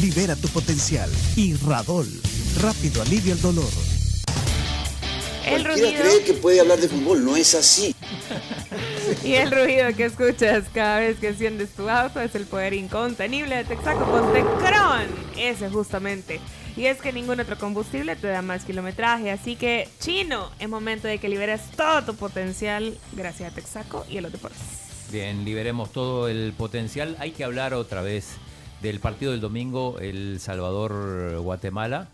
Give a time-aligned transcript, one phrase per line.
[0.00, 2.08] Libera tu potencial y Radol.
[2.62, 3.68] Rápido alivio el dolor.
[5.44, 7.94] El Cualquiera rugido cree que puede hablar de fútbol, no es así.
[9.24, 13.56] y el rugido que escuchas cada vez que enciendes tu auto es el poder incontenible
[13.56, 15.06] de Texaco con Tecron.
[15.36, 16.40] Ese justamente.
[16.74, 21.06] Y es que ningún otro combustible te da más kilometraje, así que chino, es momento
[21.06, 24.60] de que liberes todo tu potencial gracias a Texaco y a los deportes.
[25.10, 27.14] Bien, liberemos todo el potencial.
[27.18, 28.38] Hay que hablar otra vez
[28.82, 32.08] del partido del domingo, El Salvador-Guatemala,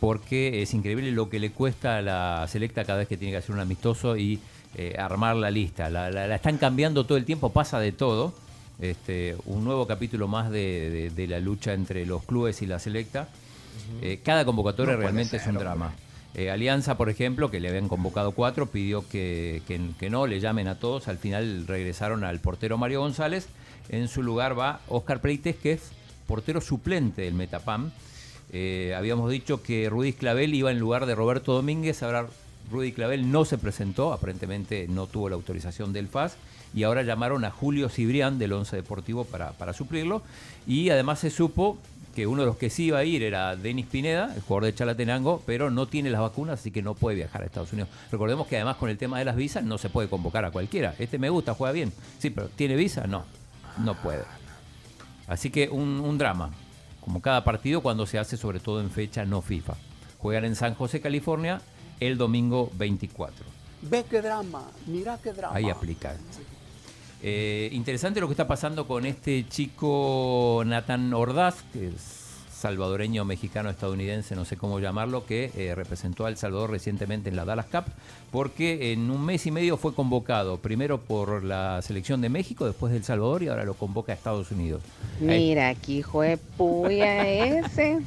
[0.00, 3.38] porque es increíble lo que le cuesta a la selecta cada vez que tiene que
[3.38, 4.40] hacer un amistoso y
[4.76, 5.88] eh, armar la lista.
[5.90, 8.32] La, la- la están cambiando todo el tiempo, pasa de todo.
[8.80, 12.78] Este, un nuevo capítulo más de, de- de la lucha entre los clubes y la
[12.78, 13.28] selecta.
[14.00, 15.92] Eh, cada convocatoria No realmente ser, es un drama.
[16.34, 20.40] Eh, Alianza, por ejemplo, que le habían convocado cuatro, pidió que, que- que no le
[20.40, 21.06] llamen a todos.
[21.06, 23.46] Al final regresaron al portero Mario González.
[23.88, 25.90] En su lugar va Oscar Pleites, que es
[26.26, 27.90] portero suplente del Metapam.
[28.52, 32.02] Eh, habíamos dicho que Rudy Clavel iba en lugar de Roberto Domínguez.
[32.02, 32.26] Ahora
[32.70, 36.36] Rudy Clavel no se presentó, aparentemente no tuvo la autorización del FAS.
[36.74, 40.22] Y ahora llamaron a Julio Cibrián del Once Deportivo para, para suplirlo.
[40.66, 41.78] Y además se supo
[42.14, 44.74] que uno de los que sí iba a ir era Denis Pineda, el jugador de
[44.74, 47.88] Chalatenango, pero no tiene las vacunas, así que no puede viajar a Estados Unidos.
[48.10, 50.94] Recordemos que además con el tema de las visas no se puede convocar a cualquiera.
[50.98, 51.92] Este me gusta, juega bien.
[52.18, 53.06] Sí, pero ¿tiene visa?
[53.06, 53.24] No,
[53.78, 54.24] no puede.
[55.26, 56.50] Así que un, un drama,
[57.00, 59.74] como cada partido cuando se hace sobre todo en fecha no FIFA.
[60.18, 61.60] Juegan en San José, California,
[62.00, 63.44] el domingo 24.
[63.82, 65.56] Ve qué drama, mira qué drama.
[65.56, 66.14] Ahí aplica.
[67.22, 72.21] Eh, interesante lo que está pasando con este chico Nathan Ordaz, que es
[72.62, 77.34] salvadoreño, mexicano, estadounidense, no sé cómo llamarlo, que eh, representó a El Salvador recientemente en
[77.34, 77.84] la Dallas Cup,
[78.30, 82.92] porque en un mes y medio fue convocado primero por la selección de México, después
[82.92, 84.80] de El Salvador y ahora lo convoca a Estados Unidos.
[85.20, 87.98] Mira, aquí hijo de puya ese.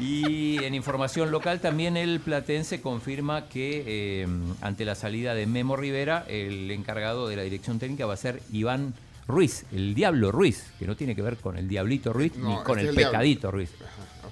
[0.00, 4.26] Y en información local también el Platense confirma que eh,
[4.62, 8.40] ante la salida de Memo Rivera, el encargado de la dirección técnica va a ser
[8.50, 8.94] Iván
[9.26, 12.64] Ruiz, el Diablo Ruiz, que no tiene que ver con el Diablito Ruiz No, ni
[12.64, 12.94] con el.
[12.94, 13.70] Pecadito Ruiz.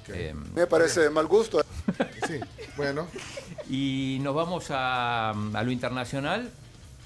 [0.08, 1.62] Eh, Me parece de mal gusto.
[2.26, 2.34] Sí,
[2.76, 3.06] bueno.
[3.70, 6.50] y nos vamos a, a lo internacional.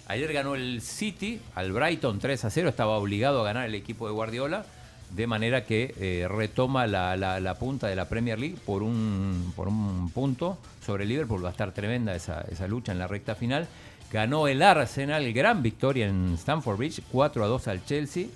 [0.09, 4.07] Ayer ganó el City al Brighton 3 a 0, estaba obligado a ganar el equipo
[4.07, 4.65] de Guardiola,
[5.11, 9.53] de manera que eh, retoma la, la- la punta de la Premier League por un,
[9.57, 11.45] por un punto sobre Liverpool.
[11.45, 13.67] Va a estar tremenda esa, esa lucha en la recta final.
[14.13, 18.27] Ganó el Arsenal, gran victoria en Stamford Bridge, 4 a 2 al Chelsea.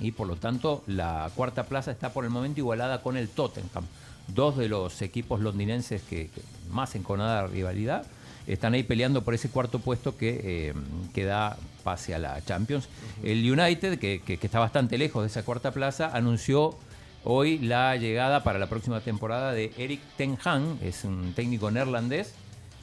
[0.00, 3.84] Y por lo tanto, la cuarta plaza está por el momento igualada con el Tottenham.
[4.28, 8.04] Dos de los equipos londinenses que, que más enconada rivalidad
[8.46, 10.74] están ahí peleando por ese cuarto puesto que, eh,
[11.14, 12.88] que da pase a la Champions.
[13.22, 16.76] El United, que, que- que está bastante lejos de esa cuarta plaza, anunció
[17.24, 22.34] hoy la llegada para la próxima temporada de Eric Ten Hag, es un técnico neerlandés,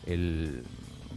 [0.05, 0.63] el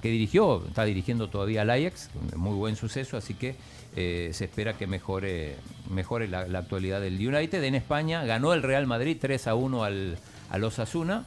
[0.06, 3.56] que dirigió, está dirigiendo todavía al Ajax, muy buen suceso, así que
[3.96, 5.56] eh, se espera que mejore,
[5.90, 7.62] mejore la, la actualidad del United.
[7.64, 10.16] En España ganó el Real Madrid 3 a 1 al,
[10.50, 11.26] al Osasuna.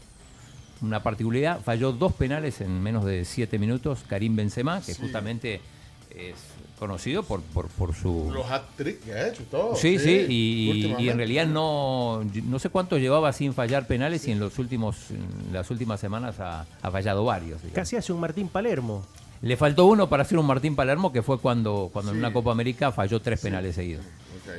[0.81, 5.01] Una particularidad, falló dos penales en menos de 7 minutos Karim Benzema, que Sí.
[5.01, 5.59] justamente
[6.15, 6.35] es
[6.79, 8.31] conocido por, por, por su...
[8.33, 9.75] Los hat-trick que ha hecho todo.
[9.75, 14.39] Sí, sí, y- en realidad no, no sé cuánto llevaba sin fallar penales y en
[14.39, 17.61] los últimos, en las últimas semanas ha, ha fallado varios.
[17.61, 17.75] digamos.
[17.75, 19.03] Casi hace un Martín Palermo.
[19.41, 22.51] Le faltó uno para hacer un Martín Palermo, que fue cuando, cuando en una Copa
[22.51, 24.05] América falló tres penales seguidos.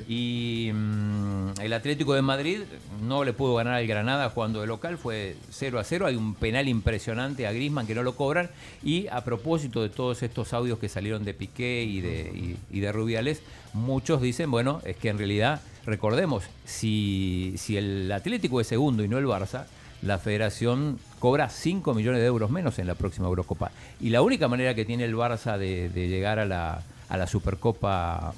[0.09, 2.61] Y mm, el Atlético de Madrid
[3.03, 6.07] no le pudo ganar al Granada jugando de local, fue 0 a 0.
[6.07, 8.51] Hay un penal impresionante a Grisman que no lo cobran.
[8.83, 12.81] Y a propósito de todos estos audios que salieron de Piqué y de, y, y
[12.81, 13.43] de Rubiales,
[13.73, 19.09] muchos dicen, bueno, es que en realidad, recordemos, si, si el Atlético es segundo y
[19.09, 19.67] no el Barça,
[20.03, 23.71] la federación cobra 5 millones de euros menos en la próxima Eurocopa.
[24.01, 27.27] Y la única manera que tiene el Barça de, de llegar a la, a la
[27.29, 28.35] Supercopa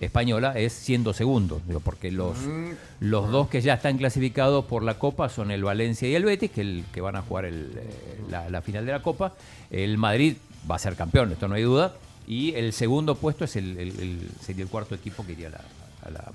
[0.00, 2.70] española es siendo segundo, digo, porque los, Mm.
[3.00, 6.50] los dos que ya están clasificados por la Copa son el Valencia y el Betis,
[6.52, 9.34] que, el, que van a jugar el, eh, la, la final de la Copa.
[9.70, 10.36] El Madrid
[10.70, 11.94] va a ser campeón, esto no hay duda.
[12.28, 15.60] Y el segundo puesto es el- sería el cuarto equipo que iría a la,
[16.02, 16.32] a la,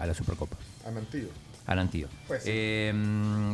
[0.00, 0.56] a la Supercopa.
[0.86, 1.28] Ha mentido.
[1.66, 2.08] Anantío.
[2.26, 2.50] Pues sí.
[2.52, 2.92] Eh,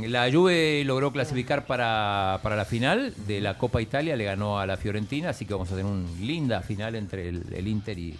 [0.08, 4.66] la Juve logró clasificar para, para la final de la Copa Italia, le ganó a
[4.66, 8.16] la Fiorentina, así que vamos a tener una linda final entre el, el Inter y,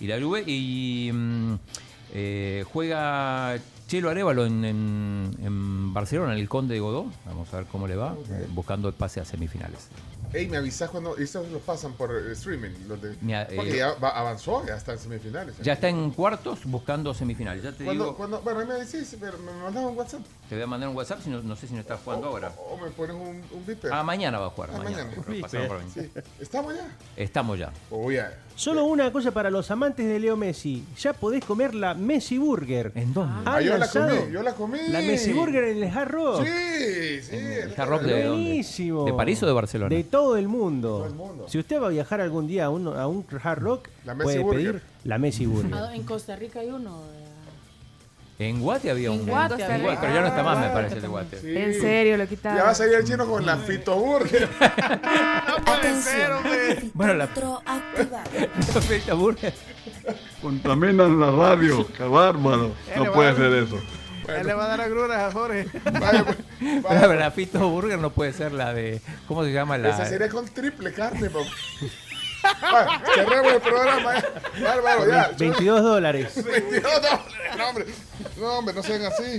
[0.00, 0.44] y la Juve.
[0.46, 1.54] Y mm,
[2.12, 3.56] eh, juega
[3.88, 7.06] Chelo Arevalo en, en- en Barcelona, en el Conde de Godó.
[7.26, 8.14] Vamos a ver cómo le va,
[8.50, 9.88] buscando el pase a semifinales.
[10.32, 11.16] Ey, me avisas cuando.
[11.16, 12.70] Estos los pasan por eh, streaming.
[12.86, 15.56] Los de, Mira, porque eh, ya va- avanzó, ya está en semifinales.
[15.58, 17.64] Ya está en cuartos buscando semifinales.
[17.64, 20.20] Ya te ¿Cuándo, digo, cuándo- bueno, me decís, pero me mandas un WhatsApp.
[20.48, 22.52] te voy a mandar un WhatsApp, si no, no sé si no estás jugando ahora.
[22.70, 23.92] O me pones un, un beeper.
[23.92, 24.70] Ah, mañana va a jugar.
[24.72, 25.10] Ah, mañana.
[25.26, 25.84] mañana.
[25.92, 26.10] Sí.
[26.38, 26.86] ¿Estamos ya?
[27.16, 27.72] Estamos ya.
[27.90, 28.32] Oh, ya.
[28.60, 30.84] Solo una cosa para los amantes de Leo Messi.
[30.98, 32.92] Ya podés comer la Messi Burger.
[32.94, 33.40] ¿En dónde?
[33.46, 34.78] Ah, yo la comí, yo la comí.
[34.90, 36.44] La Messi Burger en el Hard Rock.
[36.44, 37.36] Sí, sí.
[37.36, 38.42] ¿El Hard Rock de dónde?
[38.42, 39.06] Buenísimo.
[39.06, 39.96] ¿De París o de Barcelona?
[39.96, 40.88] De todo el mundo.
[40.98, 41.46] Todo el mundo.
[41.48, 44.24] Si usted va a viajar algún día a un, a un Hard Rock, La Messi
[44.26, 44.58] puede Burger.
[44.72, 45.72] pedir la Messi Burger.
[45.74, 47.00] Ah, En Costa Rica hay uno.
[48.40, 49.20] En Guate había un.
[49.20, 49.82] En Guate en.
[49.82, 51.40] Guate, pero ya no está más, me parece, el de Guate.
[51.40, 51.56] Sí.
[51.58, 52.56] En serio, lo quitaron.
[52.56, 54.48] Ya va a salir el chino con la Fito Burger.
[55.46, 56.90] no puede ser, hombre.
[56.94, 57.28] Bueno, la
[58.74, 59.52] la Feta Burger.
[60.40, 62.72] Contaminan la radio, qué bárbaro.
[62.96, 63.78] No puede ser eso.
[64.26, 65.66] Él le va a dar agruras a Jorge.
[65.92, 67.14] Vaya, pues, Pero vaya.
[67.14, 69.02] la Fito Burger no puede ser la de.
[69.28, 69.90] ¿Cómo se llama la.?
[69.90, 71.44] Esa sería con triple carne, papá.
[73.14, 74.14] Cerremos el programa.
[74.58, 74.62] ya.
[74.64, 75.30] Bárbaro, ya.
[75.38, 76.32] 22 dólares.
[76.44, 77.20] 22 dólares.
[77.56, 77.86] No, hombre.
[78.36, 79.38] No, hombre, no sean así.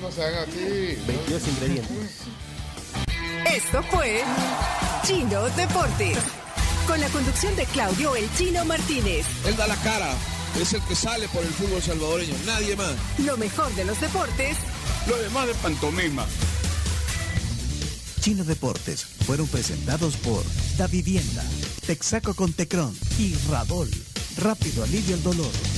[0.00, 0.98] No sean así.
[1.06, 2.16] 22 ingredientes.
[3.54, 4.22] Esto fue
[5.04, 6.18] Chino Deportes.
[6.86, 9.26] Con la conducción de Claudio El Chino Martínez.
[9.46, 10.10] Él da la cara.
[10.60, 12.34] Es el que sale por el fútbol salvadoreño.
[12.46, 12.92] Nadie más.
[13.18, 14.56] Lo mejor de los deportes
[15.06, 16.24] Lo demás de pantomima.
[18.20, 20.42] Chino Deportes fueron presentados por
[20.76, 21.42] Da Vivienda,
[21.88, 23.88] Texaco con Tecron y Radol.
[24.36, 25.77] Rápido alivio el dolor.